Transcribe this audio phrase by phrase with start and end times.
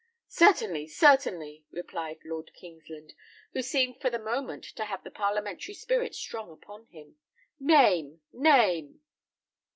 [0.29, 3.13] "Certainly, certainly," replied Lord Kingsland,
[3.53, 7.17] who seemed for the moment to have the parliamentary spirit strong upon him.
[7.59, 9.01] "Name, name!"